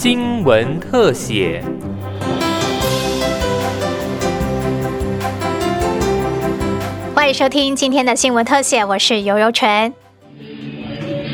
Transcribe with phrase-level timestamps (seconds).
[0.00, 1.60] 新闻特写。
[7.16, 9.92] 欢迎收听今天的新闻特写，我是游游纯。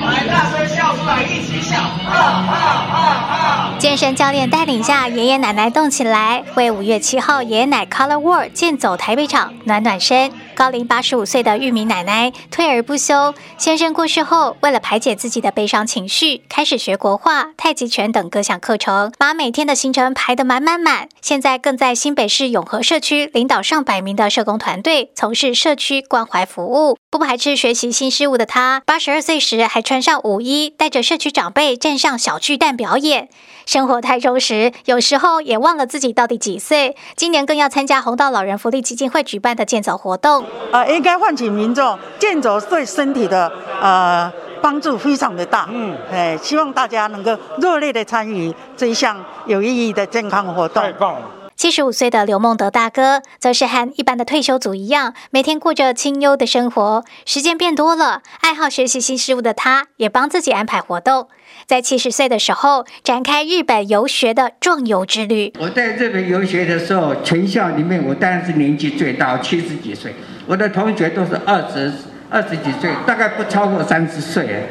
[0.00, 1.76] 来，大声笑出来，一起笑！
[1.76, 2.56] 啊啊
[2.90, 3.76] 啊啊！
[3.78, 10.32] 健身教练带领下，爷爷奶奶动起来，为五月七号爷爷奶 Color World 健走台北场暖暖身。
[10.56, 21.10] 高龄八十五岁的玉米奶奶退而不休，先生过世后，为了排解自己的悲伤情绪，开始学国画、太极拳等各项课程，把每天的行程排得满满满。
[21.20, 26.96] 现在更在新北市永和社区领导上百名的社工团队，从事社区关怀服务。
[27.08, 33.30] 不排斥学习新事物的他，八十二岁时还穿上舞衣，带着社区长辈站上小巨蛋表演。
[33.64, 36.94] 生活太充实，有时候也忘了自己到底几岁。
[37.16, 40.44] 今年更要参加红道老人福利基金会举办的健走活动。
[40.72, 43.50] 呃，应该唤起民众健走对身体的
[43.80, 44.30] 呃
[44.60, 45.66] 帮助非常的大。
[45.72, 50.82] 嗯，哎，希望大家能够热烈的参与这一项有意义的健康活动。
[50.82, 51.45] 太棒了！
[51.66, 57.04] 七十五岁的刘梦德大哥，则是和一般的退休族一样，每天过着清幽的生活。
[57.24, 61.26] 时间变多了，爱好学习新事物的他，也帮自己安排活动。
[61.66, 65.52] 在七十岁的时候，展开日本游学的壮游之旅。
[65.58, 70.14] 我在日本游学的时候，全校里面我当然是年纪最大，七十几岁。
[70.46, 71.92] 我的同学都是二十
[72.30, 74.68] 二十几岁，大概不超过三十岁。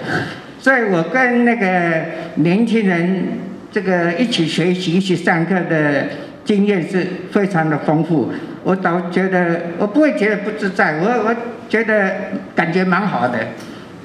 [0.61, 3.37] 所以我跟那个年轻人
[3.69, 6.07] 这个一起学习、一起上课的
[6.45, 8.31] 经验是非常的丰富。
[8.63, 11.35] 我倒觉得我不会觉得不自在，我我
[11.67, 12.11] 觉得
[12.55, 13.37] 感觉蛮好的。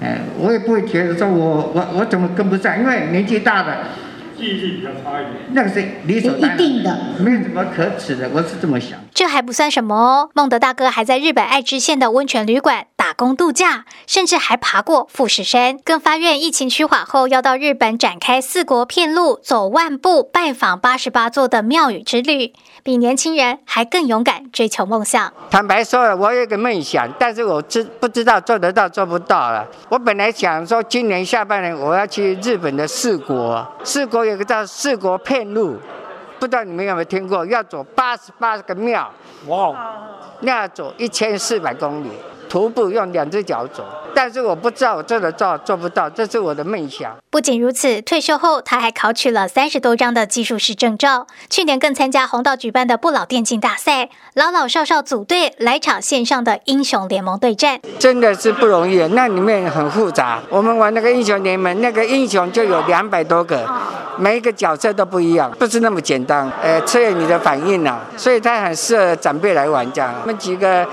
[0.02, 3.88] 哎，我也不会觉得说我我我怎么跟不上，因为年纪大了。
[4.36, 5.36] 记忆力比较差一点。
[5.52, 8.98] 那个是理所当然，一定的，没有什么可耻的，我是这么想。
[9.20, 25.30] 这还不算什么哦，孟德大哥还在日本爱知县的温泉旅馆打工度假，甚至还爬过富士山，更发愿疫情趋缓后要到日本展开四国遍路，走万步，拜访八十八座的庙宇之旅，比年轻人还更勇敢追求梦想。
[25.50, 29.68] 坦白说了，我有个梦想，但是我知不知道做得到做不到了。
[29.90, 35.76] 我本来想说，今年下半年我要去日本的四国，四国有个叫四国遍路，
[36.40, 37.44] 不知道你们有没有听过？
[37.44, 39.12] 要走八十八个庙，
[39.46, 39.94] 哇，
[40.40, 42.08] 那要走一千四百公里，
[42.48, 43.84] 徒步用两只脚走。
[44.14, 47.16] 但是我不知道我做得到做不到，这是我的梦想。
[47.30, 51.26] 不仅如此，退休后他还考取了三十多张的技术师证照。
[51.48, 57.80] 去年更参加红道举办的不老电竞大赛，老老少少组队来场线上的英雄联盟对战。
[57.98, 60.40] 真的是不容易，那里面很复杂。
[60.48, 63.68] 我们玩那个英雄联盟，那个英雄就有两百多个，
[64.18, 66.50] 每一个角色都不一样，不是那么简单。
[66.62, 70.12] 呃，测验你的反应啊，所以他很适合长辈来玩这样。
[70.22, 70.86] 我们几个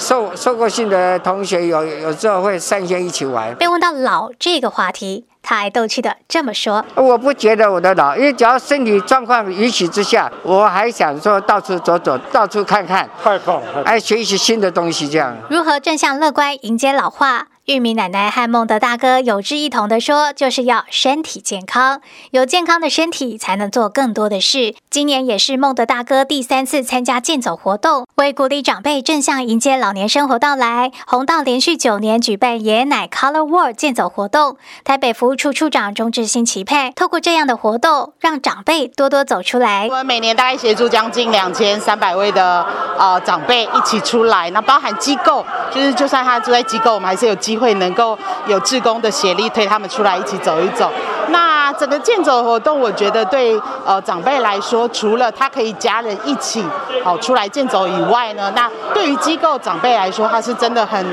[0.00, 3.54] 受受过训的同学有有时候会上线一起玩。
[3.56, 6.82] 被问到老这个话题，他还逗趣的这么说。
[6.94, 15.36] 我不觉得我的老，因为只要身体状况允许之下，我还想说到处走走，到处看看，太棒哎，学习新的东西这样。
[15.50, 17.48] 如何正向乐观迎接老化？
[17.70, 22.00] 玉米奶奶和孟德大哥有志一同的说，就是要身体健康，
[22.32, 24.74] 有健康的身体才能做更多的事。
[24.90, 34.56] 今年也是孟德大哥第三次参加健走活动，为鼓励长辈正向迎接老年生活到来，红道连续九年举办爷奶 Color World 健走活动。
[34.82, 39.94] 台北服务处处长钟志新期盼，透过这样的活动，让长辈多多走出来我。
[39.94, 42.66] 们每年大概协助将近两千三百位的
[42.98, 50.90] 呃长辈一起出来，那包含机构，就是就算他住在机构，我们还是有机会能够有志工的协力推他们出来一起走一走。
[51.28, 56.64] 那整个健走活动，我觉得对呃长辈来说，除了他可以家人一起
[57.04, 61.04] 好、出来健走以外呢，那对于机构长辈来说，他是真的很。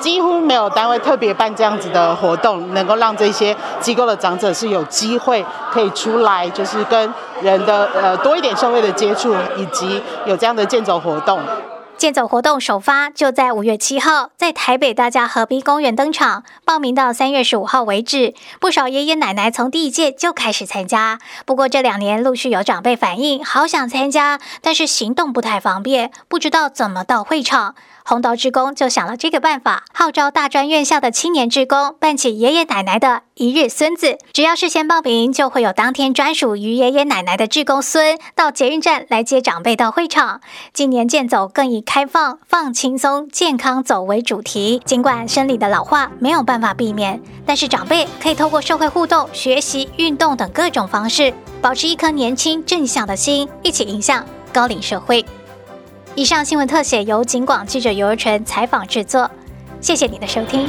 [0.00, 11.40] 几乎没有单位特别办这样子的活动，能够让这些机构的长者是有机会可以出来，就是跟人的呃多一点社会的接触，以及有这样的健走活动。
[11.98, 18.34] 健走活动首发就在五月七号，在台北大家河滨公园登场，报名到三月十五号为止。
[18.60, 27.74] 不少爷爷奶奶从第一届就开始参加，不过这两年陆续有长辈反映，好想参加，但是行动不太方便，不知道怎么到会场。
[28.08, 40.40] 红道志工就想了这个办法，号召大专院校的青年志工办起爷爷奶奶的一日孙子，只要事先报名，就会有当天专属于爷爷奶奶的志工孙到捷运站来接长辈到会场。
[40.72, 44.80] 今年健走更以开放、放轻松、健康走为主题。
[44.86, 51.30] 尽管生理的老化没有办法避免，但是长辈可以透过社会互动、学习、运动等各种方式，
[51.60, 55.22] 保持一颗年轻正向的心，一起迎向高龄社会。
[56.18, 59.30] 以上新闻特写由警广记者尤儿纯采访制作，
[59.80, 60.68] 谢谢你的收听。